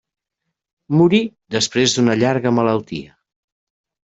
Morí, 1.01 1.19
després 1.57 1.95
d'una 1.99 2.15
llarga 2.23 2.53
malaltia. 2.61 3.15